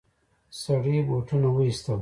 سړي 0.61 0.97
بوټونه 1.07 1.47
وايستل. 1.55 1.89